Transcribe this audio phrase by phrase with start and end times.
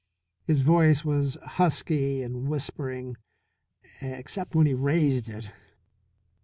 [0.45, 3.17] His voice was husky and whispering,
[4.01, 5.51] except when he raised it.